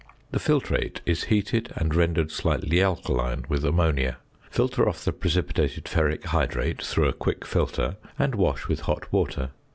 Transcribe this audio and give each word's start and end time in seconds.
The 0.31 0.39
filtrate 0.39 1.01
is 1.05 1.25
heated, 1.25 1.71
and 1.75 1.93
rendered 1.93 2.31
slightly 2.31 2.81
alkaline 2.81 3.45
with 3.47 3.63
ammonia. 3.63 4.17
Filter 4.49 4.89
off 4.89 5.05
the 5.05 5.13
precipitated 5.13 5.83
ferric 5.83 6.23
hydrate 6.25 6.81
through 6.81 7.07
a 7.07 7.13
quick 7.13 7.45
filter, 7.45 7.97
and 8.17 8.33
wash 8.33 8.67
with 8.67 8.79
hot 8.79 9.13
water. 9.13 9.51